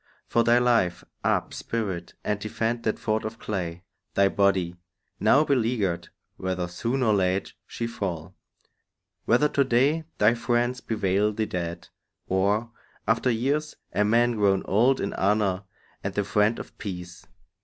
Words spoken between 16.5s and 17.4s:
of peace.